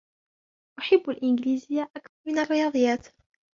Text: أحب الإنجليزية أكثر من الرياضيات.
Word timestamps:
أحب 0.79 1.09
الإنجليزية 1.09 1.91
أكثر 1.95 2.13
من 2.25 2.37
الرياضيات. 2.37 3.07